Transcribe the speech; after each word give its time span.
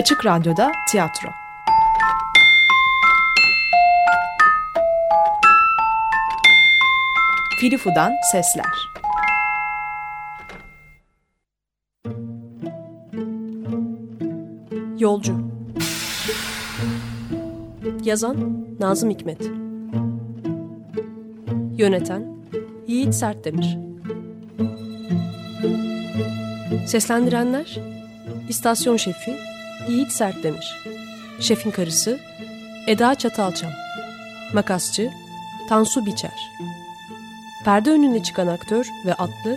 Açık 0.00 0.26
Radyo'da 0.26 0.72
tiyatro. 0.88 1.28
Filifu'dan 7.60 8.12
sesler. 8.32 8.92
Yolcu 14.98 15.34
Yazan 18.04 18.66
Nazım 18.80 19.10
Hikmet 19.10 19.50
Yöneten 21.76 22.26
Yiğit 22.86 23.14
Sertdemir 23.14 23.78
Seslendirenler 26.86 27.78
İstasyon 28.48 28.96
Şefi 28.96 29.49
Yiğit 29.88 30.12
Sertdemir 30.12 30.78
Şefin 31.40 31.70
Karısı 31.70 32.20
Eda 32.86 33.14
Çatalçam. 33.14 33.70
Makasçı 34.54 35.10
Tansu 35.68 36.06
Biçer. 36.06 36.50
Perde 37.64 37.90
önüne 37.90 38.22
çıkan 38.22 38.46
aktör 38.46 38.88
ve 39.06 39.14
atlı 39.14 39.56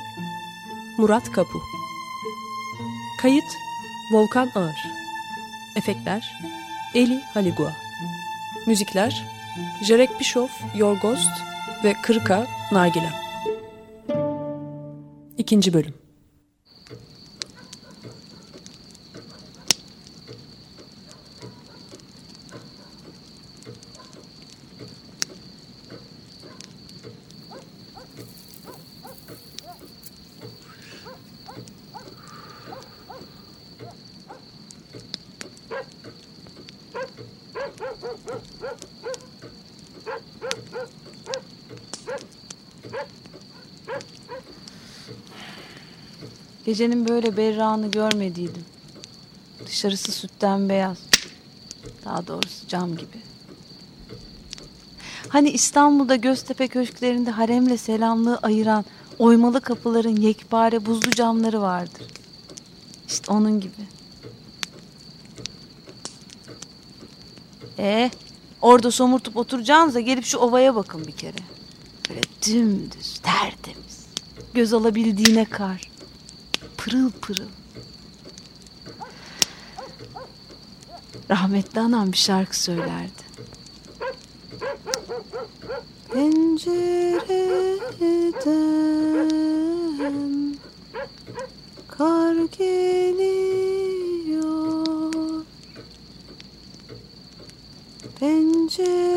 Murat 0.97 1.31
Kapu. 1.31 1.61
Kayıt 3.21 3.43
Volkan 4.13 4.49
Ağır 4.55 4.87
Efektler 5.75 6.33
Eli 6.93 7.21
Haligua. 7.33 7.73
Müzikler 8.67 9.25
Jarek 9.87 10.19
Bischoff, 10.19 10.51
Yorgost 10.75 11.29
ve 11.83 11.93
Kırka 11.93 12.47
Nargile 12.71 13.09
İkinci 15.37 15.73
Bölüm 15.73 16.02
Gecenin 46.65 47.07
böyle 47.07 47.37
berrağını 47.37 47.91
görmediydim. 47.91 48.65
Dışarısı 49.65 50.11
sütten 50.11 50.69
beyaz. 50.69 50.97
Daha 52.05 52.27
doğrusu 52.27 52.67
cam 52.67 52.95
gibi. 52.97 53.17
Hani 55.29 55.49
İstanbul'da 55.49 56.15
Göztepe 56.15 56.67
köşklerinde 56.67 57.31
haremle 57.31 57.77
selamlığı 57.77 58.37
ayıran 58.37 58.85
oymalı 59.19 59.61
kapıların 59.61 60.15
yekpare 60.15 60.85
buzlu 60.85 61.11
camları 61.11 61.61
vardır. 61.61 62.07
İşte 63.07 63.31
onun 63.31 63.59
gibi. 63.59 63.87
E 67.79 68.11
orada 68.61 68.91
somurtup 68.91 69.37
oturacağınıza 69.37 69.99
gelip 69.99 70.25
şu 70.25 70.37
ovaya 70.37 70.75
bakın 70.75 71.07
bir 71.07 71.11
kere. 71.11 71.37
Böyle 72.09 72.21
dümdüz, 72.47 73.19
tertemiz. 73.19 74.05
Göz 74.53 74.73
alabildiğine 74.73 75.45
kar. 75.45 75.92
Pırıl 76.83 77.11
pırıl. 77.11 77.47
Rahmetli 81.29 81.79
anam 81.79 82.11
bir 82.11 82.17
şarkı 82.17 82.59
söylerdi. 82.59 83.23
Pencereden 86.13 86.57
kar 91.87 92.35
geliyor. 92.57 93.25
Pencereden 98.19 99.12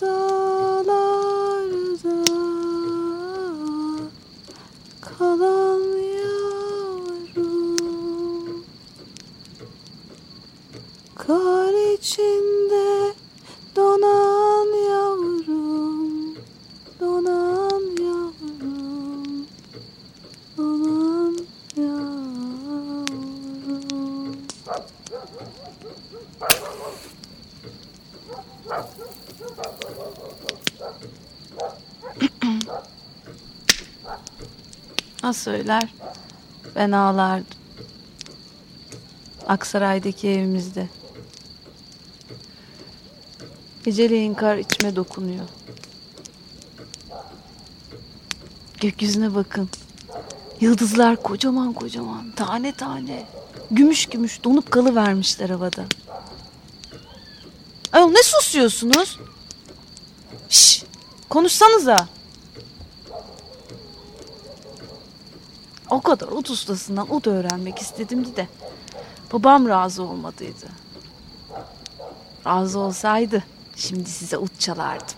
da 0.00 0.21
söyler. 35.42 35.94
Ben 36.76 36.92
ağlardım. 36.92 37.46
Aksaray'daki 39.46 40.28
evimizde. 40.28 40.88
Geceleyin 43.84 44.34
kar 44.34 44.56
içime 44.56 44.96
dokunuyor. 44.96 45.44
Gökyüzüne 48.80 49.34
bakın. 49.34 49.68
Yıldızlar 50.60 51.22
kocaman 51.22 51.72
kocaman, 51.72 52.30
tane 52.30 52.72
tane. 52.72 53.26
Gümüş 53.70 54.06
gümüş 54.06 54.44
donup 54.44 54.70
kalıvermişler 54.70 55.50
havada. 55.50 55.84
Ayol 57.92 58.10
ne 58.10 58.22
susuyorsunuz? 58.22 59.18
Şş, 60.48 60.82
konuşsanıza. 61.28 62.08
O 65.92 66.00
kadar 66.00 66.28
ut 66.28 66.50
ustasından 66.50 67.14
ut 67.14 67.26
öğrenmek 67.26 67.78
istedimdi 67.78 68.36
de 68.36 68.48
babam 69.32 69.68
razı 69.68 70.02
olmadıydı. 70.02 70.66
Razı 72.46 72.78
olsaydı 72.78 73.44
şimdi 73.76 74.10
size 74.10 74.38
ut 74.38 74.60
çalardım. 74.60 75.16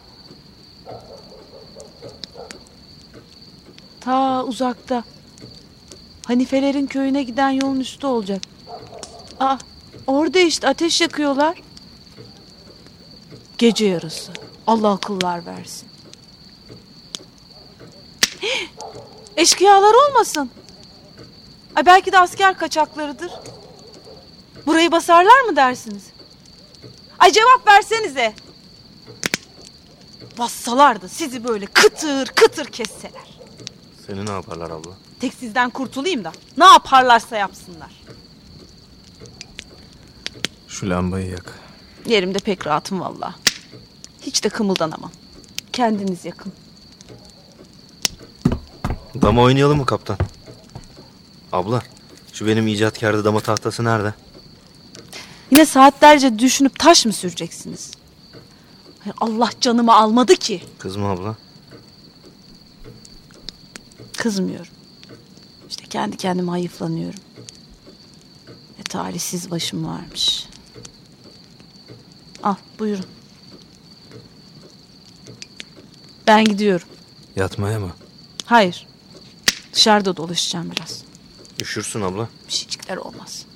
Ta 4.00 4.44
uzakta 4.44 5.04
Hanifelerin 6.26 6.86
köyüne 6.86 7.22
giden 7.22 7.50
yolun 7.50 7.80
üstü 7.80 8.06
olacak. 8.06 8.42
Ah 9.40 9.58
orada 10.06 10.38
işte 10.38 10.68
ateş 10.68 11.00
yakıyorlar. 11.00 11.62
Gece 13.58 13.86
yarısı. 13.86 14.32
Allah 14.66 14.92
akıllar 14.92 15.46
versin. 15.46 15.88
Eşkıyalar 19.36 19.94
olmasın. 20.08 20.50
Ay 21.76 21.86
belki 21.86 22.12
de 22.12 22.18
asker 22.18 22.58
kaçaklarıdır. 22.58 23.30
Burayı 24.66 24.92
basarlar 24.92 25.40
mı 25.40 25.56
dersiniz? 25.56 26.02
Ay 27.18 27.32
cevap 27.32 27.66
versenize. 27.68 28.34
Bassalardı 30.38 31.08
sizi 31.08 31.44
böyle 31.44 31.66
kıtır 31.66 32.26
kıtır 32.26 32.64
kesseler. 32.64 33.38
Seni 34.06 34.26
ne 34.26 34.30
yaparlar 34.30 34.70
abla? 34.70 34.90
Tek 35.20 35.34
sizden 35.34 35.70
kurtulayım 35.70 36.24
da 36.24 36.32
ne 36.58 36.64
yaparlarsa 36.64 37.36
yapsınlar. 37.36 38.02
Şu 40.68 40.90
lambayı 40.90 41.30
yak. 41.30 41.58
Yerimde 42.06 42.38
pek 42.38 42.66
rahatım 42.66 43.00
valla. 43.00 43.34
Hiç 44.22 44.44
de 44.44 44.48
kımıldanamam. 44.48 45.10
kendiniz 45.72 46.24
yakın. 46.24 46.52
Dama 49.22 49.42
oynayalım 49.42 49.78
mı 49.78 49.86
kaptan? 49.86 50.18
Abla 51.54 51.82
şu 52.32 52.46
benim 52.46 52.68
icatkarda 52.68 53.24
dama 53.24 53.40
tahtası 53.40 53.84
nerede? 53.84 54.14
Yine 55.50 55.66
saatlerce 55.66 56.38
düşünüp 56.38 56.78
taş 56.78 57.06
mı 57.06 57.12
süreceksiniz? 57.12 57.90
Ay, 59.06 59.12
Allah 59.20 59.50
canımı 59.60 59.94
almadı 59.94 60.36
ki. 60.36 60.62
Kızma 60.78 61.10
abla. 61.10 61.36
Kızmıyorum. 64.16 64.72
İşte 65.70 65.84
kendi 65.84 66.16
kendime 66.16 66.50
hayıflanıyorum. 66.50 67.20
Ne 68.78 68.84
talihsiz 68.84 69.50
başım 69.50 69.86
varmış. 69.86 70.48
Al 72.42 72.54
buyurun. 72.78 73.06
Ben 76.26 76.44
gidiyorum. 76.44 76.88
Yatmaya 77.36 77.80
mı? 77.80 77.90
Hayır. 78.44 78.86
Dışarıda 79.72 80.16
dolaşacağım 80.16 80.70
biraz. 80.70 81.03
Üşürsün 81.60 82.00
abla. 82.00 82.28
Bir 82.48 82.52
şeycikler 82.52 82.96
olmaz. 82.96 83.46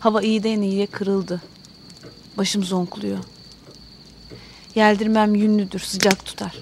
Hava 0.00 0.22
iyiden 0.22 0.60
iyiye 0.62 0.86
kırıldı. 0.86 1.42
Başım 2.38 2.64
zonkluyor. 2.64 3.18
Yeldirmem 4.74 5.34
yünlüdür, 5.34 5.78
sıcak 5.78 6.24
tutar. 6.24 6.54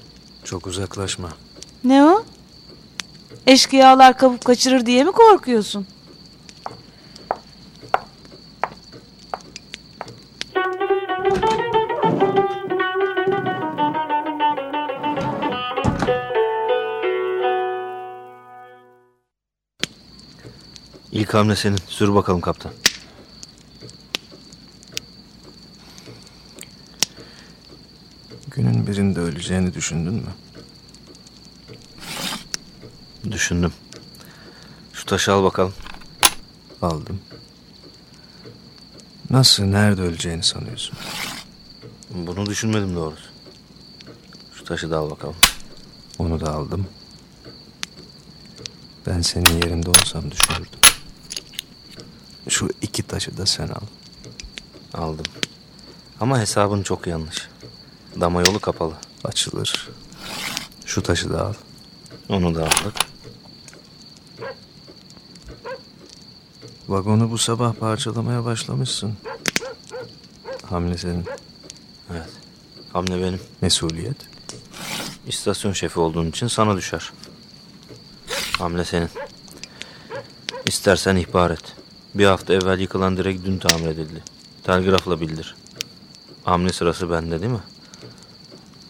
Çok 0.45 0.67
uzaklaşma. 0.67 1.29
Ne 1.85 2.05
o? 2.05 2.25
Eşkıyalar 3.47 4.19
kapıp 4.19 4.45
kaçırır 4.45 4.87
diye 4.87 5.05
mi 5.05 5.13
korkuyorsun? 5.13 5.87
İlk 21.25 21.35
hamle 21.35 21.57
senin. 21.57 21.79
Sür 21.89 22.15
bakalım 22.15 22.41
kaptan. 22.41 22.73
Günün 28.51 28.87
birinde 28.87 29.21
öleceğini 29.21 29.75
düşündün 29.75 30.15
mü? 30.15 30.35
Düşündüm. 33.31 33.73
Şu 34.93 35.07
taşı 35.07 35.33
al 35.33 35.45
bakalım. 35.45 35.75
Aldım. 36.83 37.21
Nasıl, 39.31 39.65
nerede 39.65 40.03
öleceğini 40.03 40.43
sanıyorsun? 40.43 40.99
Bunu 42.11 42.47
düşünmedim 42.47 42.97
doğrusu. 42.97 43.29
Şu 44.55 44.65
taşı 44.65 44.91
da 44.91 44.99
al 44.99 45.11
bakalım. 45.11 45.37
Onu 46.19 46.41
da 46.41 46.55
aldım. 46.55 46.87
Ben 49.07 49.21
senin 49.21 49.63
yerinde 49.63 49.91
olsam 49.91 50.31
düşünürdüm. 50.31 50.84
Şu 52.49 52.69
iki 52.83 53.03
taşı 53.03 53.37
da 53.37 53.47
sen 53.47 53.69
al. 53.69 53.87
Aldım. 54.95 55.25
Ama 56.21 56.41
hesabın 56.41 56.83
çok 56.83 57.07
yanlış. 57.07 57.49
Dama 58.21 58.41
yolu 58.41 58.61
kapalı. 58.61 58.95
Açılır. 59.25 59.91
Şu 60.87 61.03
taşı 61.03 61.31
da 61.31 61.47
al. 61.47 61.55
Onu 62.29 62.55
da 62.55 62.63
aldık. 62.63 62.95
Vagonu 66.89 67.31
bu 67.31 67.39
sabah 67.39 67.75
parçalamaya 67.75 68.45
başlamışsın. 68.45 69.15
Hamle 70.67 70.99
senin. 70.99 71.25
Evet. 72.11 72.29
Hamle 72.93 73.23
benim. 73.23 73.41
Mesuliyet. 73.61 74.17
İstasyon 75.27 75.73
şefi 75.73 76.01
olduğun 76.01 76.27
için 76.27 76.47
sana 76.47 76.77
düşer. 76.77 77.13
Hamle 78.59 78.85
senin. 78.85 79.09
İstersen 80.67 81.17
ihbar 81.17 81.51
et. 81.51 81.84
Bir 82.15 82.25
hafta 82.25 82.55
evvel 82.55 82.79
yıkılan 82.79 83.17
direk 83.17 83.45
dün 83.45 83.59
tamir 83.59 83.87
edildi. 83.87 84.23
Telgrafla 84.65 85.21
bildir. 85.21 85.55
Hamle 86.45 86.73
sırası 86.73 87.11
bende 87.11 87.41
değil 87.41 87.53
mi? 87.53 87.63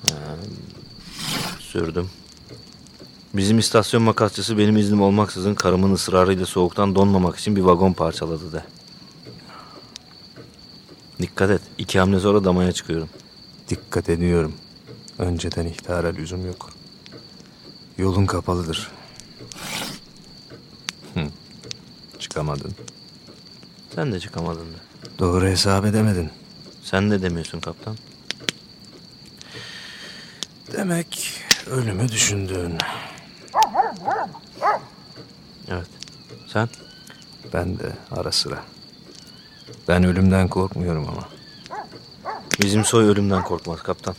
Ee, 0.06 0.12
sürdüm. 1.60 2.10
Bizim 3.34 3.58
istasyon 3.58 4.02
makasçısı 4.02 4.58
benim 4.58 4.76
iznim 4.76 5.02
olmaksızın 5.02 5.54
karımın 5.54 5.94
ısrarıyla 5.94 6.46
soğuktan 6.46 6.94
donmamak 6.94 7.36
için 7.36 7.56
bir 7.56 7.60
vagon 7.60 7.92
parçaladı 7.92 8.52
de. 8.52 8.64
Dikkat 11.20 11.50
et. 11.50 11.62
iki 11.78 11.98
hamle 11.98 12.20
sonra 12.20 12.44
damaya 12.44 12.72
çıkıyorum. 12.72 13.08
Dikkat 13.68 14.08
ediyorum. 14.08 14.54
Önceden 15.18 15.66
ihtara 15.66 16.08
lüzum 16.08 16.46
yok. 16.46 16.70
Yolun 17.98 18.26
kapalıdır. 18.26 18.90
Hı. 21.14 21.26
Çıkamadın. 22.18 22.72
Sen 23.94 24.12
de 24.12 24.20
çıkamadın 24.20 24.66
da. 24.66 24.78
Doğru 25.18 25.46
hesap 25.46 25.84
edemedin. 25.84 26.30
Sen 26.82 27.10
de 27.10 27.22
demiyorsun 27.22 27.60
kaptan. 27.60 27.96
Demek 30.72 31.40
ölümü 31.66 32.08
düşündün. 32.08 32.78
Evet. 35.68 35.88
Sen? 36.46 36.68
Ben 37.52 37.78
de 37.78 37.92
ara 38.10 38.32
sıra. 38.32 38.62
Ben 39.88 40.04
ölümden 40.04 40.48
korkmuyorum 40.48 41.08
ama. 41.08 41.28
Bizim 42.62 42.84
soy 42.84 43.04
ölümden 43.04 43.42
korkmaz 43.42 43.82
kaptan. 43.82 44.14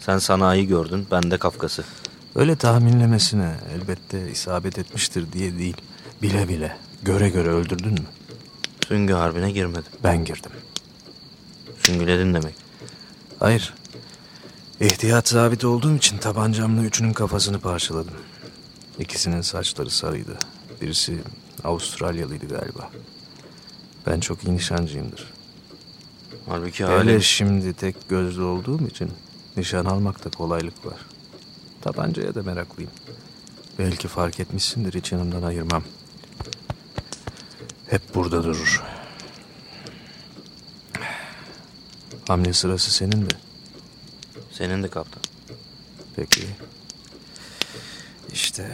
Sen 0.00 0.18
sanayi 0.18 0.66
gördün, 0.66 1.06
ben 1.10 1.30
de 1.30 1.38
Kafkas'ı. 1.38 1.84
Öyle 2.34 2.56
tahminlemesine 2.56 3.54
elbette 3.74 4.30
isabet 4.30 4.78
etmiştir 4.78 5.32
diye 5.32 5.58
değil. 5.58 5.76
Bile 6.22 6.48
bile, 6.48 6.76
göre 7.02 7.28
göre 7.28 7.48
öldürdün 7.48 7.92
mü? 7.92 8.06
Süngü 8.88 9.12
harbine 9.12 9.50
girmedim. 9.50 9.92
Ben 10.04 10.24
girdim. 10.24 10.50
Süngüledin 11.78 12.34
demek. 12.34 12.54
Hayır. 13.38 13.74
İhtiyat 14.80 15.28
zabit 15.28 15.64
olduğum 15.64 15.96
için 15.96 16.18
tabancamla 16.18 16.82
üçünün 16.82 17.12
kafasını 17.12 17.60
parçaladım. 17.60 18.14
İkisinin 18.98 19.40
saçları 19.40 19.90
sarıydı. 19.90 20.38
Birisi 20.80 21.18
Avustralyalıydı 21.64 22.48
galiba. 22.48 22.90
Ben 24.06 24.20
çok 24.20 24.44
iyi 24.44 24.56
nişancıyımdır. 24.56 25.32
Halbuki 26.48 26.84
Hele 26.84 26.92
hala 26.92 27.20
şimdi 27.20 27.72
tek 27.72 28.08
gözlü 28.08 28.42
olduğum 28.42 28.86
için 28.86 29.10
nişan 29.56 29.84
almakta 29.84 30.30
kolaylık 30.30 30.86
var. 30.86 30.98
Tabancaya 31.80 32.34
da 32.34 32.42
meraklıyım. 32.42 32.90
Belki 33.78 34.08
fark 34.08 34.40
etmişsindir 34.40 34.94
hiç 34.94 35.12
yanımdan 35.12 35.42
ayırmam. 35.42 35.82
Hep 37.94 38.14
burada 38.14 38.44
durur. 38.44 38.82
Hamle 42.28 42.52
sırası 42.52 42.90
senin 42.90 43.30
de. 43.30 43.34
senin 44.52 44.82
de 44.82 44.88
kaptan. 44.88 45.22
Peki. 46.16 46.42
İşte. 48.32 48.70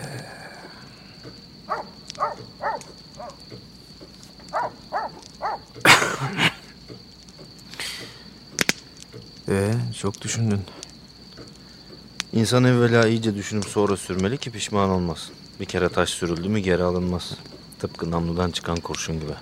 Ee, 9.49 9.73
çok 10.00 10.23
düşündün. 10.23 10.61
İnsan 12.33 12.65
evvela 12.65 13.09
iyice 13.09 13.35
düşünüp 13.35 13.65
sonra 13.65 13.97
sürmeli 13.97 14.39
ki 14.39 14.50
pişman 14.50 14.91
olmasın. 14.91 15.35
Bir 15.61 15.65
kere 15.65 15.89
taş 15.89 16.11
sürüldü 16.11 16.49
mü 16.49 16.59
geri 16.59 16.83
alınmaz. 16.83 17.33
Tıpkı 17.80 18.10
namludan 18.10 18.50
çıkan 18.50 18.76
kurşun 18.76 19.20
gibi. 19.20 19.32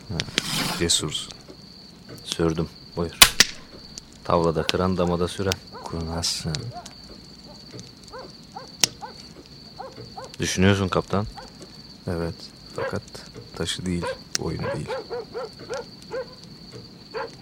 Cesursun. 0.78 1.32
Sürdüm, 2.24 2.68
buyur. 2.96 3.18
Tavlada 4.24 4.62
kıran 4.62 4.96
damada 4.98 5.28
süren. 5.28 5.54
Kurnazsın. 5.84 6.52
Düşünüyorsun 10.38 10.88
kaptan. 10.88 11.26
Evet. 12.06 12.34
Fakat 12.76 13.02
taşı 13.56 13.86
değil, 13.86 14.04
oyunu 14.40 14.62
değil. 14.76 14.88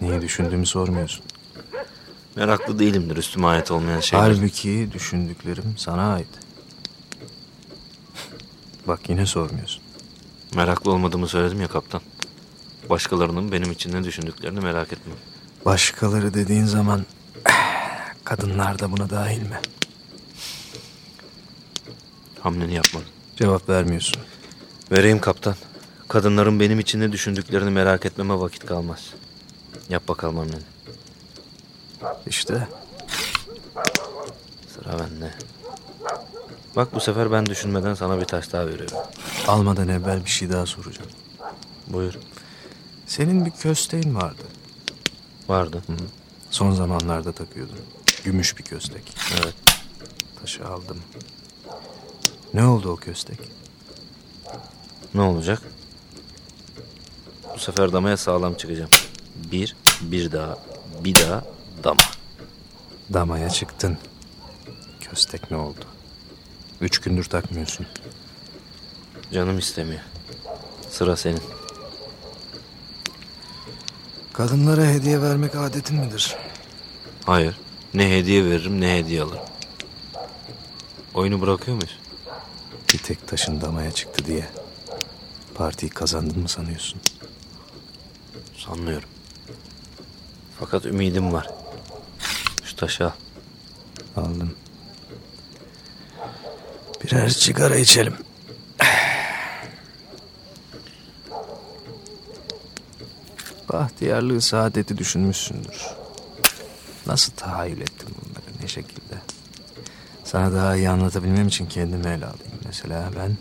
Neyi 0.01 0.23
düşündüğümü 0.23 0.67
sormuyorsun. 0.67 1.25
Meraklı 2.37 2.79
değilimdir 2.79 3.17
üstüme 3.17 3.47
ait 3.47 3.71
olmayan 3.71 4.01
şeyler. 4.01 4.25
Halbuki 4.25 4.89
düşündüklerim 4.93 5.75
sana 5.79 6.15
ait. 6.15 6.29
Bak 8.87 9.09
yine 9.09 9.27
sormuyorsun. 9.27 9.86
Meraklı 10.57 10.93
olmadığımı 10.93 11.29
söyledim 11.29 11.61
ya 11.61 11.69
kaptan. 11.69 12.01
Başkalarının 12.91 13.53
benim 13.53 13.73
için 13.73 13.93
ne 13.93 14.05
düşündüklerini 14.05 14.61
merak 14.61 14.93
etme. 14.93 15.13
Başkaları 15.65 16.35
dediğin 16.35 16.65
zaman 16.65 17.07
kadınlar 18.25 18.79
da 18.79 18.93
buna 18.93 19.11
dahil 19.11 19.43
mi? 19.43 19.61
Hamleni 22.41 22.75
yapmadın. 22.75 23.09
Cevap 23.37 23.69
vermiyorsun. 23.69 24.23
Vereyim 24.93 25.21
kaptan. 25.21 25.55
Kadınların 26.09 26.61
benim 26.61 26.81
için 26.81 27.01
ne 27.01 27.13
düşündüklerini 27.13 27.71
merak 27.71 28.07
etmeme 28.07 28.41
vakit 28.41 28.67
kalmaz. 28.67 29.15
Yap 29.89 30.09
bakalım 30.09 30.37
hamleni. 30.37 30.63
İşte 32.27 32.69
Sıra 34.75 34.99
bende. 34.99 35.35
Bak 36.77 36.95
bu 36.95 37.01
sefer 37.01 37.33
ben 37.33 37.47
düşünmeden 37.47 37.95
sana 37.95 38.21
bir 38.21 38.25
taş 38.25 38.53
daha 38.53 38.67
veriyorum. 38.67 38.97
Almadan 39.49 39.89
evvel 39.89 40.25
bir 40.25 40.31
şey 40.31 40.51
daha 40.51 40.67
soracağım. 40.67 41.11
Buyur. 41.87 42.15
Senin 43.07 43.47
bir 43.47 43.51
kösteğin 43.51 44.15
vardı. 44.15 44.43
Vardı. 45.49 45.83
Son 46.51 46.73
zamanlarda 46.73 47.33
takıyordun. 47.33 47.79
Gümüş 48.25 48.59
bir 48.59 48.63
köstek. 48.63 49.17
Evet. 49.33 49.55
Taşı 50.41 50.69
aldım. 50.69 50.99
Ne 52.55 52.67
oldu 52.67 52.91
o 52.91 52.97
köstek? 52.97 53.39
Ne 55.15 55.21
olacak? 55.21 55.63
Bu 57.55 57.59
sefer 57.59 57.93
damaya 57.93 58.17
sağlam 58.17 58.55
çıkacağım. 58.55 58.91
Bir, 59.35 59.77
bir 60.01 60.33
daha, 60.33 60.59
bir 61.05 61.15
daha 61.15 61.45
dama. 61.85 62.01
Damaya 63.13 63.51
çıktın. 63.51 63.99
Köstek 65.01 65.51
ne 65.51 65.57
oldu? 65.57 65.85
Üç 66.81 66.99
gündür 66.99 67.25
takmıyorsun. 67.25 67.87
Canım 69.33 69.59
istemiyor. 69.59 70.01
Sıra 70.91 71.17
senin. 71.17 71.43
Kadınlara 74.33 74.87
hediye 74.87 75.23
vermek 75.23 75.55
adetin 75.55 75.97
midir? 75.97 76.37
Hayır. 77.27 77.59
Ne 77.95 78.11
hediye 78.11 78.45
veririm 78.45 78.81
ne 78.81 78.97
hediye 78.99 79.23
alırım. 79.23 79.43
Oyunu 81.15 81.41
bırakıyor 81.41 81.77
muyuz? 81.77 81.99
Bir 82.93 82.99
tek 82.99 83.29
taşın 83.29 83.61
damaya 83.61 83.93
çıktı 83.93 84.27
diye. 84.27 84.49
Partiyi 85.55 85.91
kazandın 85.91 86.39
mı 86.39 86.49
sanıyorsun? 86.49 87.01
Sanmıyorum. 88.57 89.09
Fakat 90.61 90.87
ümidim 90.87 91.33
var. 91.33 91.51
Şu 92.65 92.77
taşı 92.77 93.05
al. 93.07 93.11
Aldım. 94.17 94.55
Birer 97.07 97.29
sigara 97.29 97.77
içelim. 97.77 98.15
Bahtiyarlığı 103.73 104.41
saadeti 104.41 104.99
düşünmüşsündür. 104.99 105.87
Nasıl 107.07 107.33
tahayyül 107.33 107.81
ettim 107.81 108.09
bunları 108.09 108.63
ne 108.63 108.69
şekilde? 108.69 109.15
Sana 110.25 110.53
daha 110.53 110.77
iyi 110.77 110.89
anlatabilmem 110.89 111.49
için 111.49 111.67
kendimi 111.67 112.07
ele 112.07 112.27
alayım. 112.27 112.61
Mesela 112.65 113.11
ben 113.19 113.37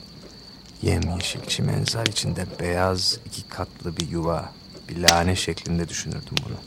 yemyeşil 0.81 1.41
çimenzar 1.47 2.05
içinde 2.05 2.45
beyaz 2.59 3.19
iki 3.25 3.43
katlı 3.43 3.97
bir 3.97 4.07
yuva, 4.09 4.51
bir 4.89 4.97
lane 4.97 5.35
şeklinde 5.35 5.89
düşünürdüm 5.89 6.35
bunu. 6.45 6.57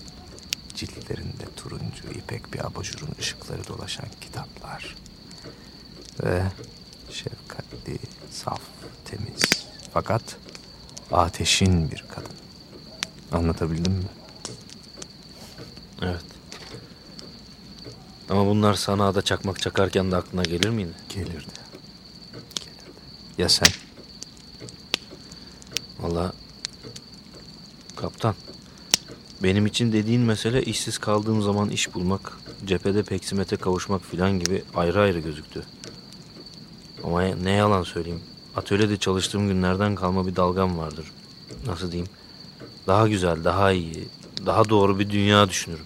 Ciltlerinde 0.74 1.44
turuncu 1.56 2.04
ipek 2.14 2.54
bir 2.54 2.66
abajurun 2.66 3.10
ışıkları 3.20 3.68
dolaşan 3.68 4.06
kitaplar. 4.20 4.96
Ve 6.24 6.42
şefkatli, 7.10 7.98
saf, 8.30 8.60
temiz. 9.04 9.66
Fakat 9.92 10.22
ateşin 11.12 11.90
bir 11.90 12.04
kadın. 12.14 12.32
Anlatabildim 13.32 13.92
mi? 13.92 14.04
Evet. 16.02 16.24
Ama 18.30 18.46
bunlar 18.46 18.74
sana 18.74 19.14
da 19.14 19.22
çakmak 19.22 19.60
çakarken 19.60 20.10
de 20.10 20.16
aklına 20.16 20.42
gelir 20.42 20.68
miydi? 20.68 20.92
Gelirdi. 21.08 21.30
Gelirdi. 21.30 21.52
Ya 23.38 23.48
sen? 23.48 23.68
Valla 25.98 26.32
kaptan. 27.96 28.34
Benim 29.42 29.66
için 29.66 29.92
dediğin 29.92 30.20
mesele 30.20 30.62
işsiz 30.62 30.98
kaldığım 30.98 31.42
zaman 31.42 31.70
iş 31.70 31.94
bulmak, 31.94 32.32
cephede 32.66 33.02
peksimete 33.02 33.56
kavuşmak 33.56 34.04
filan 34.04 34.38
gibi 34.38 34.64
ayrı 34.74 35.00
ayrı 35.00 35.18
gözüktü. 35.18 35.66
Ama 37.08 37.22
ne 37.22 37.50
yalan 37.50 37.82
söyleyeyim. 37.82 38.20
Atölyede 38.56 38.96
çalıştığım 38.96 39.48
günlerden 39.48 39.94
kalma 39.94 40.26
bir 40.26 40.36
dalgam 40.36 40.78
vardır. 40.78 41.12
Nasıl 41.66 41.92
diyeyim? 41.92 42.10
Daha 42.86 43.08
güzel, 43.08 43.44
daha 43.44 43.72
iyi, 43.72 44.08
daha 44.46 44.68
doğru 44.68 44.98
bir 44.98 45.10
dünya 45.10 45.48
düşünürüm. 45.48 45.84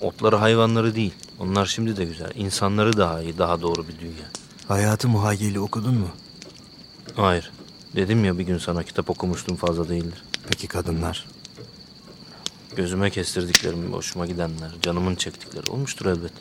Otları, 0.00 0.36
hayvanları 0.36 0.94
değil. 0.94 1.14
Onlar 1.38 1.66
şimdi 1.66 1.96
de 1.96 2.04
güzel. 2.04 2.32
İnsanları 2.34 2.96
daha 2.96 3.22
iyi, 3.22 3.38
daha 3.38 3.62
doğru 3.62 3.88
bir 3.88 3.98
dünya. 4.00 4.26
Hayatı 4.68 5.08
muhayyeli 5.08 5.60
okudun 5.60 5.94
mu? 5.94 6.08
Hayır. 7.16 7.50
Dedim 7.96 8.24
ya 8.24 8.38
bir 8.38 8.44
gün 8.44 8.58
sana 8.58 8.82
kitap 8.82 9.10
okumuştum 9.10 9.56
fazla 9.56 9.88
değildir. 9.88 10.24
Peki 10.48 10.68
kadınlar? 10.68 11.26
Gözüme 12.76 13.10
kestirdiklerim, 13.10 13.92
hoşuma 13.92 14.26
gidenler, 14.26 14.70
canımın 14.82 15.14
çektikleri 15.14 15.70
olmuştur 15.70 16.06
elbet. 16.06 16.32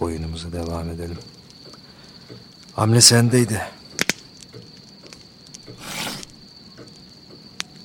Oyunumuza 0.00 0.52
devam 0.52 0.90
edelim. 0.90 1.18
Hamle 2.76 3.00
sendeydi. 3.00 3.62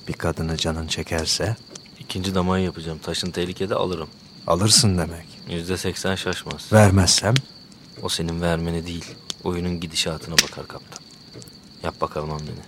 Bir 0.08 0.12
kadını 0.12 0.56
canın 0.56 0.86
çekerse 0.86 1.56
İkinci 2.00 2.34
damayı 2.34 2.64
yapacağım. 2.64 2.98
Taşın 2.98 3.30
tehlikede 3.30 3.74
alırım. 3.74 4.08
alırsın 4.46 4.98
demek. 4.98 5.26
Yüzde 5.48 5.76
seksen 5.76 6.14
şaşmaz. 6.14 6.72
Vermezsem 6.72 7.34
O 8.02 8.08
senin 8.08 8.40
vermeni 8.40 8.86
değil, 8.86 9.04
oyunun 9.44 9.80
gidişatına 9.80 10.34
bakar 10.34 10.68
kaptan. 10.68 11.04
Yap 11.82 12.00
bakalım 12.00 12.30
hamleni. 12.30 12.60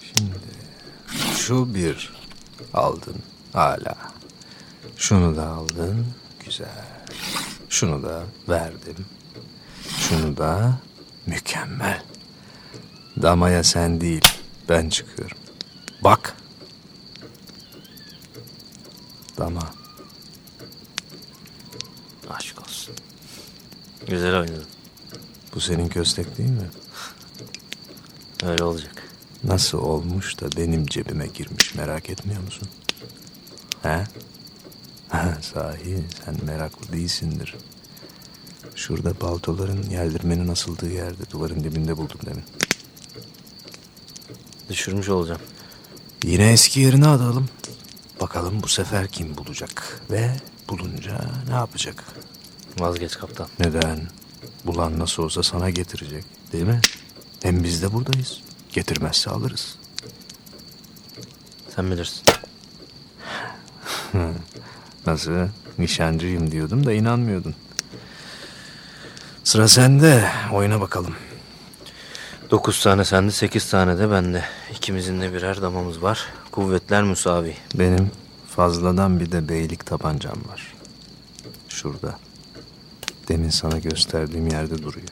şimdi 0.00 0.34
şu 1.36 1.74
bir 1.74 2.12
aldın 2.74 3.16
hala. 3.52 3.96
Şunu 4.96 5.36
da 5.36 5.48
aldın 5.48 6.06
güzel. 6.44 6.68
Şunu 7.70 8.02
da 8.02 8.22
verdim. 8.48 9.06
Şunu 9.98 10.36
da 10.36 10.78
mükemmel. 11.26 12.02
Damaya 13.22 13.64
sen 13.64 14.00
değil 14.00 14.24
ben 14.68 14.88
çıkıyorum. 14.88 15.36
Bak. 16.04 16.36
Dama. 19.38 19.70
Aşk 22.30 22.60
olsun. 22.62 22.94
Güzel 24.06 24.40
oynadın. 24.40 24.66
Bu 25.54 25.60
senin 25.60 25.88
köstek 25.88 26.38
değil 26.38 26.50
mi? 26.50 26.70
Öyle 28.42 28.64
olacak. 28.64 29.02
Nasıl 29.44 29.78
olmuş 29.78 30.40
da 30.40 30.52
benim 30.56 30.86
cebime 30.86 31.26
girmiş 31.26 31.74
merak 31.74 32.10
etmiyor 32.10 32.42
musun? 32.42 32.68
He? 33.82 34.04
Sahi 35.40 36.04
sen 36.24 36.36
meraklı 36.44 36.92
değilsindir. 36.92 37.54
Şurada 38.74 39.20
baltoların 39.20 39.82
yerdirmenin 39.90 40.48
asıldığı 40.48 40.90
yerde 40.90 41.30
duvarın 41.30 41.64
dibinde 41.64 41.96
buldum 41.96 42.20
demin. 42.26 42.44
Düşürmüş 44.68 45.08
olacağım. 45.08 45.40
Yine 46.24 46.52
eski 46.52 46.80
yerine 46.80 47.06
alalım. 47.06 47.48
Bakalım 48.20 48.62
bu 48.62 48.68
sefer 48.68 49.08
kim 49.08 49.36
bulacak 49.36 50.00
ve 50.10 50.36
bulunca 50.68 51.20
ne 51.48 51.54
yapacak? 51.54 52.04
Vazgeç 52.78 53.18
kaptan. 53.18 53.48
Neden? 53.58 54.08
Bulan 54.64 54.98
nasıl 54.98 55.22
olsa 55.22 55.42
sana 55.42 55.70
getirecek 55.70 56.24
değil 56.52 56.64
mi? 56.64 56.80
Hem 57.42 57.64
biz 57.64 57.82
de 57.82 57.92
buradayız. 57.92 58.40
Getirmezse 58.72 59.30
alırız. 59.30 59.78
Sen 61.76 61.90
bilirsin. 61.90 62.22
Nasıl? 65.06 65.32
Nişancıyım 65.78 66.50
diyordum 66.50 66.86
da 66.86 66.92
inanmıyordun. 66.92 67.54
Sıra 69.44 69.68
sende. 69.68 70.28
Oyuna 70.52 70.80
bakalım. 70.80 71.14
Dokuz 72.50 72.82
tane 72.82 73.04
sende, 73.04 73.30
sekiz 73.30 73.70
tane 73.70 73.98
de 73.98 74.10
bende. 74.10 74.44
İkimizin 74.76 75.20
de 75.20 75.32
birer 75.32 75.62
damamız 75.62 76.02
var. 76.02 76.26
Kuvvetler 76.52 77.02
müsavi. 77.02 77.56
Benim 77.74 78.10
fazladan 78.48 79.20
bir 79.20 79.32
de 79.32 79.48
beylik 79.48 79.86
tabancam 79.86 80.36
var. 80.48 80.74
Şurada. 81.68 82.18
Demin 83.28 83.50
sana 83.50 83.78
gösterdiğim 83.78 84.48
yerde 84.48 84.82
duruyor. 84.82 85.08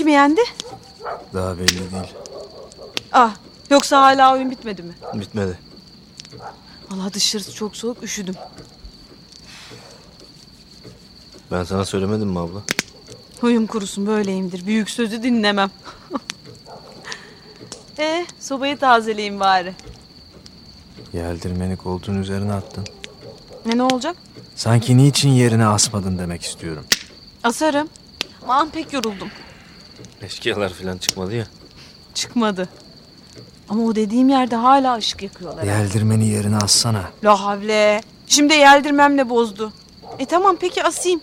Kim 0.00 0.08
yendi? 0.08 0.40
Daha 1.34 1.58
belli 1.58 1.78
değil. 1.78 2.14
Ah, 3.12 3.34
yoksa 3.70 4.02
hala 4.02 4.34
oyun 4.34 4.50
bitmedi 4.50 4.82
mi? 4.82 4.92
Bitmedi. 5.14 5.58
Vallahi 6.90 7.14
dışarısı 7.14 7.54
çok 7.54 7.76
soğuk, 7.76 8.02
üşüdüm. 8.02 8.34
Ben 11.50 11.64
sana 11.64 11.84
söylemedim 11.84 12.28
mi 12.28 12.38
abla? 12.38 12.60
Huyum 13.40 13.66
kurusun 13.66 14.06
böyleyimdir. 14.06 14.66
Büyük 14.66 14.90
sözü 14.90 15.22
dinlemem. 15.22 15.70
ee, 17.98 18.26
sobayı 18.40 18.78
tazeleyeyim 18.78 19.40
bari. 19.40 19.74
Yeldirmeni 21.12 21.76
koltuğun 21.76 22.22
üzerine 22.22 22.52
attın. 22.52 22.84
Ne 23.66 23.76
ne 23.78 23.82
olacak? 23.82 24.16
Sanki 24.56 24.96
niçin 24.96 25.30
yerine 25.30 25.66
asmadın 25.66 26.18
demek 26.18 26.42
istiyorum. 26.42 26.84
Asarım. 27.44 27.88
Aman 28.42 28.70
pek 28.70 28.92
yoruldum. 28.92 29.28
Eşkıyalar 30.22 30.68
falan 30.72 30.98
çıkmadı 30.98 31.34
ya. 31.34 31.46
Çıkmadı. 32.14 32.68
Ama 33.68 33.82
o 33.84 33.94
dediğim 33.94 34.28
yerde 34.28 34.56
hala 34.56 34.96
ışık 34.96 35.22
yakıyorlar. 35.22 35.62
Yeldirmeni 35.62 36.28
yerine 36.28 36.56
assana. 36.56 37.04
La 37.24 37.42
havle. 37.44 38.00
Şimdi 38.26 38.54
yeldirmemle 38.54 39.28
bozdu. 39.28 39.72
E 40.18 40.26
tamam 40.26 40.56
peki 40.60 40.84
asayım. 40.84 41.20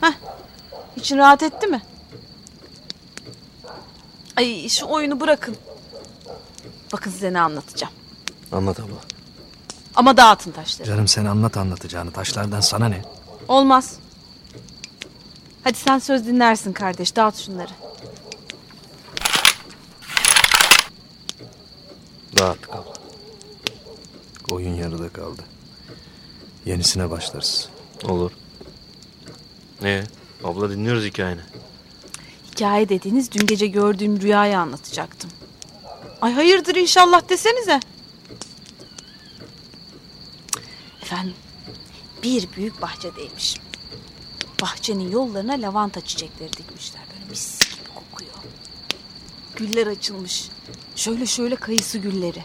Heh. 0.00 0.12
İçin 0.96 1.18
rahat 1.18 1.42
etti 1.42 1.66
mi? 1.66 1.82
Ay 4.36 4.68
şu 4.68 4.86
oyunu 4.86 5.20
bırakın. 5.20 5.56
Bakın 6.92 7.10
size 7.10 7.32
ne 7.32 7.40
anlatacağım. 7.40 7.92
Anlat 8.52 8.80
abla. 8.80 8.94
Ama 9.94 10.16
dağıtın 10.16 10.50
taşları. 10.50 10.88
Canım 10.88 11.08
sen 11.08 11.24
anlat 11.24 11.56
anlatacağını. 11.56 12.10
Taşlardan 12.10 12.60
sana 12.60 12.88
ne? 12.88 13.02
Olmaz. 13.48 13.96
Hadi 15.64 15.78
sen 15.78 15.98
söz 15.98 16.26
dinlersin 16.26 16.72
kardeş. 16.72 17.16
Dağıt 17.16 17.36
şunları. 17.36 17.72
Dağıttık 22.38 22.70
abla. 22.70 22.92
Oyun 24.50 24.74
yarıda 24.74 25.08
kaldı. 25.08 25.42
Yenisine 26.64 27.10
başlarız. 27.10 27.68
Olur. 28.04 28.32
Ne? 29.82 30.04
Abla 30.44 30.70
dinliyoruz 30.70 31.04
hikayeni. 31.04 31.40
Hikaye 32.50 32.88
dediğiniz 32.88 33.32
dün 33.32 33.46
gece 33.46 33.66
gördüğüm 33.66 34.20
rüyayı 34.20 34.58
anlatacaktım. 34.58 35.30
Ay 36.20 36.32
hayırdır 36.32 36.74
inşallah 36.74 37.28
desenize. 37.28 37.80
Efendim 41.02 41.34
bir 42.22 42.48
büyük 42.56 42.82
bahçedeymişim. 42.82 43.67
Bahçenin 44.62 45.10
yollarına 45.10 45.52
lavanta 45.52 46.00
çiçekleri 46.00 46.52
dikmişler. 46.52 47.02
Böyle 47.14 47.30
mis 47.30 47.58
gibi 47.58 47.88
kokuyor. 47.94 48.34
Güller 49.56 49.86
açılmış. 49.86 50.48
Şöyle 50.96 51.26
şöyle 51.26 51.56
kayısı 51.56 51.98
gülleri. 51.98 52.42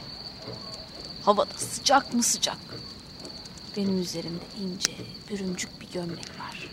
Havada 1.25 1.53
sıcak 1.57 2.13
mı 2.13 2.23
sıcak. 2.23 2.57
Benim 3.77 4.01
üzerimde 4.01 4.43
ince, 4.63 4.91
bürümcük 5.29 5.81
bir 5.81 5.87
gömlek 5.93 6.29
var. 6.39 6.69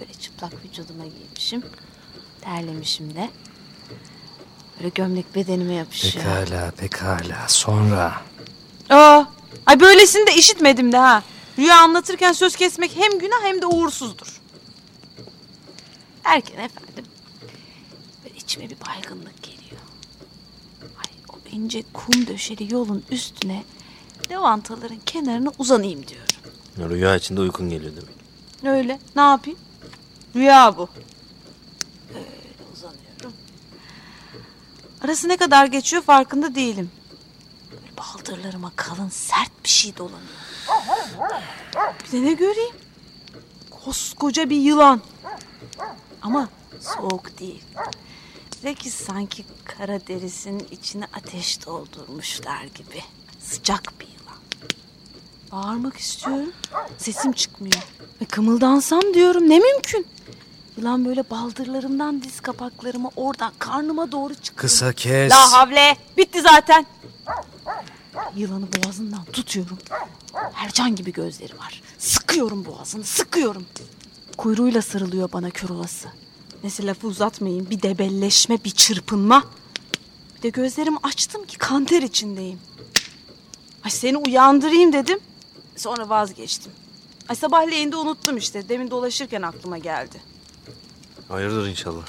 Böyle 0.00 0.12
çıplak 0.14 0.52
vücuduma 0.64 1.04
giymişim. 1.06 1.62
Terlemişim 2.40 3.14
de. 3.14 3.30
Böyle 4.78 4.88
gömlek 4.88 5.34
bedenime 5.34 5.74
yapışıyor. 5.74 6.24
Pekala 6.24 6.70
pekala. 6.70 7.48
Sonra. 7.48 8.20
Aa, 8.90 9.24
ay 9.66 9.80
böylesini 9.80 10.26
de 10.26 10.34
işitmedim 10.34 10.92
de 10.92 10.96
ha. 10.96 11.22
Rüya 11.58 11.80
anlatırken 11.80 12.32
söz 12.32 12.56
kesmek 12.56 12.96
hem 12.96 13.18
günah 13.18 13.42
hem 13.42 13.62
de 13.62 13.66
uğursuzdur. 13.66 14.40
Erken 16.24 16.58
efendim. 16.58 17.04
Böyle 18.24 18.36
içime 18.36 18.70
bir 18.70 18.76
baygınlık 18.86 19.42
geliyor. 19.42 19.80
Ay 20.82 21.10
o 21.28 21.56
ince 21.56 21.82
kum 21.92 22.26
döşeli 22.26 22.74
yolun 22.74 23.04
üstüne 23.10 23.64
lavantaların 24.30 25.00
kenarına 25.06 25.52
uzanayım 25.58 26.06
diyorum. 26.06 26.28
Rüya 26.78 27.16
içinde 27.16 27.40
uykun 27.40 27.70
geliyor 27.70 27.92
demek. 27.96 28.18
Öyle. 28.78 29.00
Ne 29.16 29.22
yapayım? 29.22 29.58
Rüya 30.36 30.76
bu. 30.76 30.88
Öyle 32.14 32.26
uzanıyorum. 32.72 33.32
Arası 35.04 35.28
ne 35.28 35.36
kadar 35.36 35.66
geçiyor 35.66 36.02
farkında 36.02 36.54
değilim. 36.54 36.90
Böyle 37.70 37.96
baldırlarıma 37.96 38.72
kalın 38.76 39.08
sert 39.08 39.64
bir 39.64 39.68
şey 39.68 39.96
dolanıyor. 39.96 40.22
Bir 42.06 42.12
de 42.12 42.22
ne 42.26 42.32
göreyim? 42.32 42.74
Koskoca 43.70 44.50
bir 44.50 44.56
yılan. 44.56 45.00
Ama 46.22 46.48
soğuk 46.80 47.38
değil. 47.40 47.62
Zeki 48.62 48.90
sanki 48.90 49.44
kara 49.64 50.06
derisinin 50.06 50.68
içine 50.70 51.04
ateş 51.14 51.66
doldurmuşlar 51.66 52.62
gibi. 52.62 53.02
Sıcak 53.40 53.92
bir 54.00 54.06
yılan. 54.06 54.38
Bağırmak 55.52 55.96
istiyorum. 55.96 56.52
Sesim 56.98 57.32
çıkmıyor. 57.32 57.82
Ve 58.20 58.24
kımıldansam 58.24 59.14
diyorum 59.14 59.48
ne 59.48 59.58
mümkün. 59.58 60.06
Yılan 60.76 61.04
böyle 61.04 61.30
baldırlarımdan 61.30 62.22
diz 62.22 62.40
kapaklarıma 62.40 63.10
oradan 63.16 63.52
karnıma 63.58 64.12
doğru 64.12 64.34
çıkıyor. 64.34 64.56
Kısa 64.60 64.92
kes. 64.92 65.32
La 65.32 65.52
havle. 65.52 65.96
Bitti 66.16 66.40
zaten. 66.42 66.86
Yılanı 68.36 68.64
boğazından 68.72 69.24
tutuyorum. 69.24 69.78
Ercan 70.54 70.96
gibi 70.96 71.12
gözleri 71.12 71.58
var. 71.58 71.82
Sıkıyorum 71.98 72.64
boğazını 72.64 73.04
sıkıyorum. 73.04 73.66
Kuyruğuyla 74.36 74.82
sarılıyor 74.82 75.32
bana 75.32 75.50
kör 75.50 75.68
olası. 75.68 76.08
Neyse 76.62 76.86
lafı 76.86 77.06
uzatmayayım. 77.06 77.70
Bir 77.70 77.82
debelleşme 77.82 78.58
bir 78.64 78.70
çırpınma. 78.70 79.44
Bir 80.36 80.42
de 80.42 80.48
gözlerimi 80.48 80.98
açtım 81.02 81.44
ki 81.46 81.58
kanter 81.58 82.02
içindeyim. 82.02 82.58
Ay 83.84 83.90
seni 83.90 84.16
uyandırayım 84.16 84.92
dedim. 84.92 85.18
Sonra 85.76 86.08
vazgeçtim. 86.08 86.72
Ay 87.28 87.36
sabahleyin 87.36 87.92
de 87.92 87.96
unuttum 87.96 88.36
işte. 88.36 88.68
Demin 88.68 88.90
dolaşırken 88.90 89.42
aklıma 89.42 89.78
geldi. 89.78 90.22
Hayırdır 91.28 91.68
inşallah. 91.68 92.06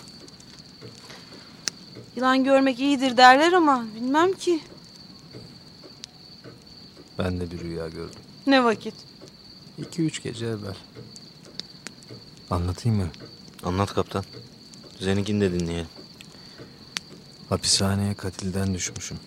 Yılan 2.16 2.44
görmek 2.44 2.80
iyidir 2.80 3.18
derler 3.18 3.54
ama 3.54 3.86
bilmem 3.96 4.34
ki. 4.34 4.60
Ben 7.20 7.40
de 7.40 7.52
bir 7.52 7.60
rüya 7.60 7.88
gördüm. 7.88 8.20
Ne 8.48 8.64
vakit? 8.64 8.94
İki 9.78 10.02
üç 10.02 10.24
gece 10.24 10.46
evvel. 10.46 10.76
Anlatayım 12.50 12.98
mı? 12.98 13.10
Anlat 13.64 13.94
kaptan. 13.94 14.24
Seninkini 15.00 15.42
de 15.42 15.60
dinleyelim. 15.60 15.88
Hapishaneye 17.50 18.14
katilden 18.14 18.74
düşmüşüm. 18.74 19.18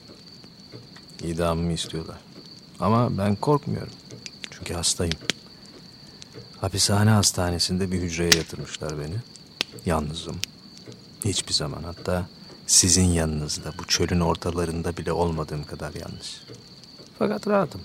İdamımı 1.22 1.72
istiyorlar. 1.72 2.20
Ama 2.80 3.18
ben 3.18 3.36
korkmuyorum. 3.36 3.92
Çünkü 4.50 4.74
hastayım. 4.74 5.18
Hapishane 6.60 7.10
hastanesinde 7.10 7.92
bir 7.92 8.00
hücreye 8.00 8.30
yatırmışlar 8.36 8.98
beni. 8.98 9.16
Yalnızım. 9.86 10.36
Hiçbir 11.24 11.52
zaman 11.52 11.82
hatta 11.82 12.26
sizin 12.66 13.06
yanınızda 13.06 13.72
bu 13.78 13.86
çölün 13.86 14.20
ortalarında 14.20 14.96
bile 14.96 15.12
olmadığım 15.12 15.64
kadar 15.64 15.94
yalnız. 15.94 16.42
Fakat 17.22 17.48
rahatım. 17.48 17.80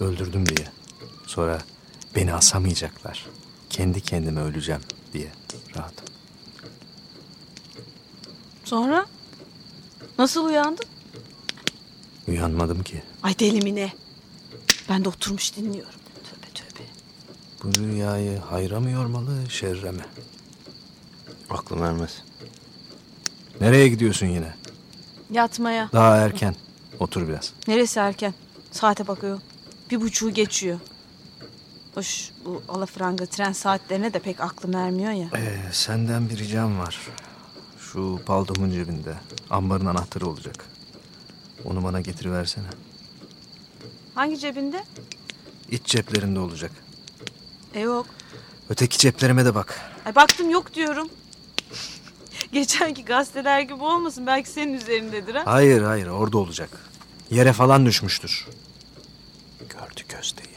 Öldürdüm 0.00 0.46
diye. 0.46 0.68
Sonra 1.26 1.58
beni 2.16 2.34
asamayacaklar. 2.34 3.26
Kendi 3.70 4.00
kendime 4.00 4.40
öleceğim 4.40 4.80
diye 5.12 5.32
rahatım. 5.76 6.06
Sonra? 8.64 9.06
Nasıl 10.18 10.44
uyandın? 10.44 10.84
Uyanmadım 12.28 12.82
ki. 12.82 13.02
Ay 13.22 13.38
deli 13.38 13.60
mi 13.64 13.74
ne? 13.74 13.92
Ben 14.88 15.04
de 15.04 15.08
oturmuş 15.08 15.56
dinliyorum. 15.56 16.00
Tövbe 16.24 16.52
tövbe. 16.54 16.84
Bu 17.62 17.84
rüyayı 17.84 18.38
hayra 18.38 18.80
mı 18.80 18.90
yormalı, 18.90 19.50
şerre 19.50 19.90
mi? 19.90 20.04
Aklım 21.50 21.82
ermez. 21.82 22.22
Nereye 23.60 23.88
gidiyorsun 23.88 24.26
yine? 24.26 24.54
Yatmaya. 25.30 25.90
Daha 25.92 26.16
erken. 26.16 26.56
Otur 27.00 27.28
biraz. 27.28 27.52
Neresi 27.68 28.00
erken? 28.00 28.34
Saate 28.72 29.06
bakıyor. 29.06 29.40
Bir 29.90 30.00
buçuğu 30.00 30.30
geçiyor. 30.30 30.80
Hoş 31.94 32.30
bu 32.44 32.62
alafranga 32.68 33.26
tren 33.26 33.52
saatlerine 33.52 34.12
de 34.14 34.18
pek 34.18 34.40
aklım 34.40 34.74
ermiyor 34.74 35.12
ya. 35.12 35.28
Ee, 35.36 35.58
senden 35.72 36.28
bir 36.28 36.38
ricam 36.38 36.78
var. 36.78 37.00
Şu 37.78 38.20
paltomun 38.26 38.70
cebinde. 38.70 39.14
Ambarın 39.50 39.86
anahtarı 39.86 40.26
olacak. 40.28 40.64
Onu 41.64 41.82
bana 41.84 42.00
getiriversene. 42.00 42.66
Hangi 44.14 44.38
cebinde? 44.38 44.84
İç 45.70 45.84
ceplerinde 45.84 46.38
olacak. 46.38 46.70
E 47.74 47.80
yok. 47.80 48.06
Öteki 48.68 48.98
ceplerime 48.98 49.44
de 49.44 49.54
bak. 49.54 49.80
Ay 50.06 50.14
baktım 50.14 50.50
yok 50.50 50.74
diyorum. 50.74 51.08
Geçenki 52.52 53.04
gazeteler 53.04 53.60
gibi 53.60 53.82
olmasın. 53.84 54.26
Belki 54.26 54.48
senin 54.50 54.74
üzerindedir 54.74 55.34
ha. 55.34 55.42
Hayır 55.46 55.82
hayır 55.82 56.06
orada 56.06 56.38
olacak. 56.38 56.70
Yere 57.30 57.52
falan 57.52 57.86
düşmüştür. 57.86 58.46
Gördü 59.60 60.00
kösteği. 60.08 60.56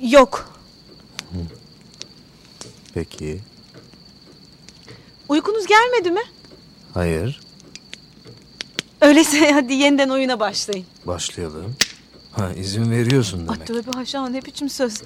Yok. 0.00 0.50
Peki. 2.94 3.40
Uykunuz 5.28 5.66
gelmedi 5.66 6.10
mi? 6.10 6.22
Hayır. 6.94 7.40
Öyleyse 9.00 9.50
hadi 9.52 9.74
yeniden 9.74 10.08
oyuna 10.08 10.40
başlayın. 10.40 10.86
Başlayalım. 11.04 11.76
Ha 12.32 12.52
izin 12.52 12.90
veriyorsun 12.90 13.38
Ay 13.48 13.54
demek. 13.54 13.66
tövbe 13.66 13.90
haşa 13.90 14.28
ne 14.28 14.42
biçim 14.44 14.68
söz. 14.68 15.02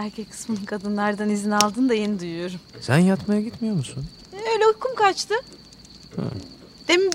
Erkek 0.00 0.30
kısmının 0.30 0.64
kadınlardan 0.64 1.28
izin 1.30 1.50
aldın 1.50 1.88
da 1.88 1.94
yeni 1.94 2.20
duyuyorum. 2.20 2.60
Sen 2.80 2.98
yatmaya 2.98 3.40
gitmiyor 3.40 3.74
musun? 3.76 4.06
E, 4.32 4.36
Öyle 4.52 4.66
uykum 4.66 4.94
kaçtı. 4.94 5.34
Demin 6.88 7.10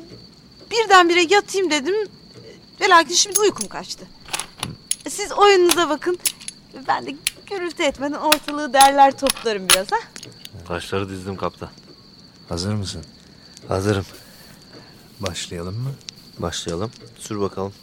birdenbire 0.71 1.33
yatayım 1.33 1.71
dedim. 1.71 1.95
Ve 2.81 2.89
lakin 2.89 3.13
şimdi 3.13 3.39
uykum 3.39 3.67
kaçtı. 3.67 4.05
E, 5.05 5.09
Siz 5.09 5.31
oyununuza 5.31 5.89
bakın. 5.89 6.17
Ben 6.87 7.05
de 7.05 7.15
gürültü 7.49 7.83
etmeden 7.83 8.17
ortalığı 8.19 8.73
derler 8.73 9.17
toplarım 9.17 9.69
biraz 9.69 9.91
ha. 9.91 9.97
Taşları 10.67 11.09
dizdim 11.09 11.35
kaptan. 11.35 11.69
Hazır 12.49 12.73
mısın? 12.73 13.01
Hazırım. 13.67 14.05
Başlayalım 15.19 15.75
mı? 15.75 15.91
Başlayalım. 16.39 16.91
Sür 17.19 17.39
bakalım. 17.41 17.73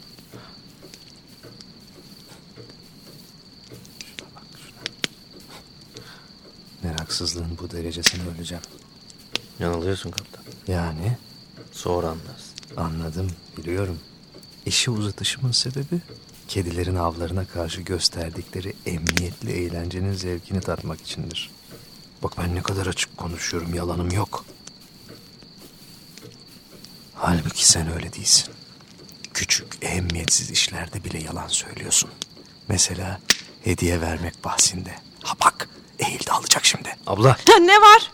Meraksızlığın 7.13 7.57
bu 7.61 7.71
derecesine 7.71 8.21
öleceğim. 8.35 8.63
Yanılıyorsun 9.59 10.11
kaptan. 10.11 10.43
Yani 10.67 11.17
Sonra 11.71 12.07
anlarsın. 12.07 12.53
anladım, 12.77 13.31
biliyorum. 13.57 13.99
İşi 14.65 14.91
uzatışımın 14.91 15.51
sebebi 15.51 16.01
kedilerin 16.47 16.95
avlarına 16.95 17.45
karşı 17.45 17.81
gösterdikleri 17.81 18.73
emniyetli 18.85 19.51
eğlencenin 19.51 20.13
zevkini 20.13 20.61
tatmak 20.61 21.01
içindir. 21.01 21.51
Bak 22.23 22.33
ben 22.37 22.55
ne 22.55 22.61
kadar 22.61 22.87
açık 22.87 23.17
konuşuyorum, 23.17 23.73
yalanım 23.73 24.11
yok. 24.11 24.45
Halbuki 27.13 27.67
sen 27.67 27.93
öyle 27.93 28.13
değilsin. 28.13 28.53
Küçük, 29.33 29.77
ehemmiyetsiz 29.81 30.51
işlerde 30.51 31.03
bile 31.03 31.23
yalan 31.23 31.47
söylüyorsun. 31.47 32.09
Mesela 32.67 33.19
hediye 33.63 34.01
vermek 34.01 34.43
bahsinde. 34.43 34.95
Ha 35.23 35.33
bak, 35.45 35.69
eğildi 36.13 36.31
alacak 36.31 36.65
şimdi. 36.65 36.95
Abla. 37.07 37.37
ne 37.61 37.81
var? 37.81 38.11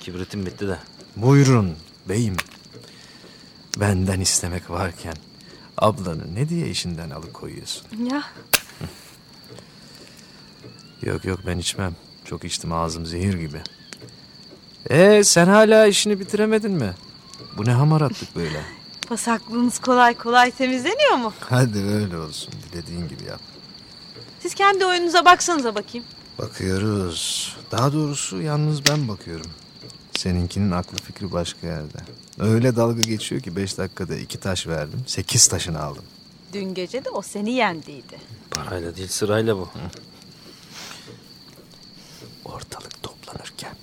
Kibritim 0.00 0.46
bitti 0.46 0.68
de. 0.68 0.78
Buyurun 1.16 1.76
beyim. 2.08 2.36
Benden 3.80 4.20
istemek 4.20 4.70
varken 4.70 5.14
ablanı 5.78 6.34
ne 6.34 6.48
diye 6.48 6.68
işinden 6.68 7.10
alıkoyuyorsun? 7.10 7.86
Ya 8.12 8.22
Yok 11.02 11.24
yok 11.24 11.40
ben 11.46 11.58
içmem. 11.58 11.96
Çok 12.24 12.44
içtim 12.44 12.72
ağzım 12.72 13.06
zehir 13.06 13.34
gibi. 13.34 13.62
Ee 14.90 15.24
sen 15.24 15.46
hala 15.46 15.86
işini 15.86 16.20
bitiremedin 16.20 16.72
mi? 16.72 16.94
Bu 17.56 17.64
ne 17.64 17.72
hamaratlık 17.72 18.36
böyle. 18.36 18.62
basaklığınız 19.10 19.78
kolay 19.78 20.14
kolay 20.14 20.50
temizleniyor 20.50 21.14
mu? 21.16 21.32
Hadi 21.40 21.78
öyle 21.78 22.16
olsun. 22.16 22.54
Dilediğin 22.72 23.08
gibi 23.08 23.24
yap. 23.24 23.40
Siz 24.40 24.54
kendi 24.54 24.86
oyununuza 24.86 25.24
baksanıza 25.24 25.74
bakayım. 25.74 26.06
Bakıyoruz. 26.38 27.56
Daha 27.70 27.92
doğrusu 27.92 28.42
yalnız 28.42 28.86
ben 28.90 29.08
bakıyorum. 29.08 29.50
Seninkinin 30.16 30.70
aklı 30.70 30.96
fikri 30.98 31.32
başka 31.32 31.66
yerde. 31.66 31.98
Öyle 32.38 32.76
dalga 32.76 33.00
geçiyor 33.02 33.40
ki 33.40 33.56
beş 33.56 33.78
dakikada 33.78 34.16
iki 34.16 34.40
taş 34.40 34.66
verdim. 34.66 35.04
Sekiz 35.06 35.46
taşını 35.46 35.82
aldım. 35.82 36.04
Dün 36.52 36.74
gece 36.74 37.04
de 37.04 37.10
o 37.10 37.22
seni 37.22 37.50
yendiydi. 37.50 38.18
Parayla 38.50 38.96
değil 38.96 39.08
sırayla 39.08 39.56
bu. 39.56 39.68
Ortalık 42.44 43.02
toplanırken 43.02 43.76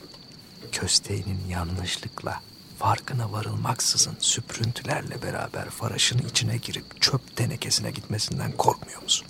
kösteğinin 0.71 1.39
yanlışlıkla 1.49 2.41
farkına 2.79 3.31
varılmaksızın 3.31 4.15
süprüntülerle 4.19 5.21
beraber 5.21 5.69
faraşın 5.69 6.19
içine 6.29 6.57
girip 6.57 7.01
çöp 7.01 7.35
tenekesine 7.35 7.91
gitmesinden 7.91 8.51
korkmuyor 8.51 9.01
musun? 9.03 9.27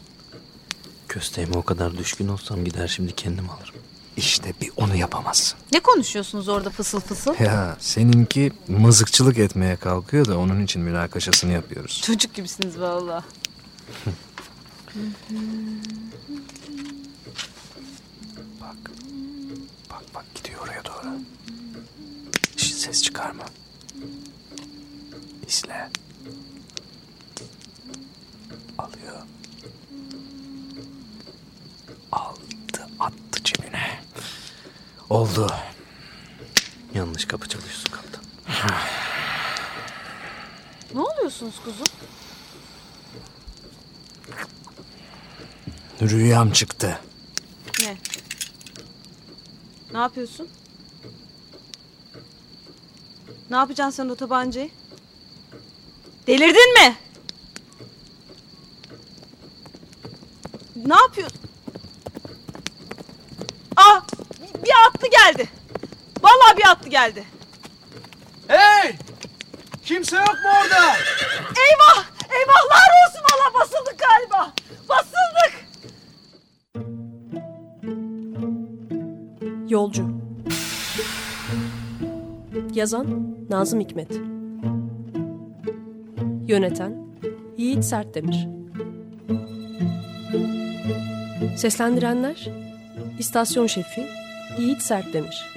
Kösteğime 1.16 1.58
o 1.58 1.64
kadar 1.64 1.98
düşkün 1.98 2.28
olsam 2.28 2.66
gider 2.66 2.88
şimdi 2.88 3.16
kendim 3.16 3.50
alırım. 3.50 3.76
İşte 4.18 4.54
bir 4.62 4.72
onu 4.78 4.96
yapamazsın. 4.96 5.60
Ne 5.72 5.80
konuşuyorsunuz 5.80 6.48
orada 6.48 6.70
fısıl 6.70 7.00
fısıl? 7.00 7.36
Ya 7.40 7.78
seninki 7.80 8.52
mızıkçılık 8.68 9.38
etmeye 9.38 9.76
kalkıyor 9.76 10.26
da 10.26 10.38
onun 10.38 10.64
için 10.64 10.82
münakaşasını 10.82 11.52
yapıyoruz. 11.52 12.02
Çocuk 12.06 12.34
gibisiniz 12.34 12.80
vallahi. 12.80 13.24
Bak. 18.62 18.92
Bak 19.92 20.04
bak 20.16 20.26
gidiyor 20.36 20.60
oraya 20.64 20.86
doğru. 20.86 21.18
Hiç 22.58 22.74
ses 22.74 23.04
çıkarma. 23.04 23.46
İzle. 25.48 25.90
Alıyor. 28.78 29.22
Oldu. 35.10 35.48
Yanlış 36.94 37.26
kapı 37.26 37.50
çalışıyorsun 37.50 37.92
kaptan. 37.92 38.24
Ne 40.94 41.02
oluyorsunuz 41.02 41.56
kuzum? 41.66 41.88
Rüyam 46.02 46.52
çıktı. 46.52 47.00
Ne? 47.82 47.98
Ne 49.94 49.98
yapıyorsun? 50.00 50.50
Ne 53.50 53.56
yapacaksın 53.56 54.04
sen 54.04 54.10
o 54.10 54.16
tabancayı? 54.16 54.70
Delirdin 56.28 56.74
mi? 56.74 56.96
Ne 60.76 60.96
yapıyorsun? 60.96 61.40
Ah! 63.76 64.06
Bir 64.66 64.72
atlı 64.88 65.08
geldi. 65.08 65.50
Vallahi 66.22 66.58
bir 66.58 66.70
atlı 66.70 66.90
geldi. 66.90 67.24
Hey! 68.48 68.96
Kimse 69.86 70.16
yok 70.16 70.28
mu 70.28 70.50
orada? 70.64 70.96
Eyvah! 71.58 72.06
Eyvahlar 72.30 72.90
olsun 73.08 73.22
valla 73.24 73.54
basıldık 73.54 74.00
galiba. 74.00 74.54
Basıldık. 74.90 75.66
Yolcu 79.70 80.08
Yazan 82.74 83.36
Nazım 83.50 83.80
Hikmet 83.80 84.12
Yöneten 86.48 86.94
Yiğit 87.58 87.86
Sertdemir 87.86 88.48
Seslendirenler 91.58 92.50
İstasyon 93.20 93.68
Şefi 93.68 94.15
Yiğit 94.60 94.82
Sertdemir 94.82 95.52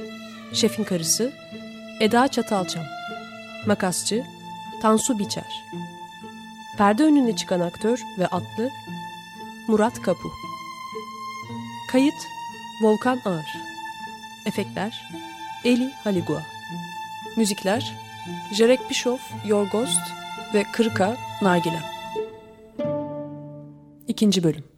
Şefin 0.52 0.84
Karısı 0.84 1.32
Eda 2.00 2.28
Çatalçam. 2.28 2.84
Makasçı 3.66 4.24
Tansu 4.82 5.18
Biçer. 5.18 5.64
Perde 6.78 7.04
önüne 7.04 7.36
çıkan 7.36 7.60
aktör 7.60 8.00
ve 8.18 8.26
atlı 8.26 8.70
Murat 9.68 10.02
Kapu. 10.02 10.28
Kayıt 11.92 12.14
Volkan 12.82 13.20
Ağır 13.24 13.56
Efektler 14.46 15.08
Eli 15.64 15.90
Haligua. 16.04 16.42
Müzikler 17.36 17.94
Jarek 18.52 18.90
Bischoff, 18.90 19.20
Yorgost 19.46 20.00
ve 20.54 20.64
Kırka 20.72 21.16
Nargile 21.42 21.82
İkinci 24.08 24.44
Bölüm 24.44 24.77